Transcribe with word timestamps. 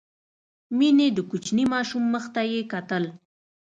مينې 0.77 1.07
د 1.13 1.19
کوچني 1.29 1.65
ماشوم 1.73 2.03
مخ 2.13 2.23
ته 2.33 2.41
يې 2.51 2.61
کتل. 2.73 3.03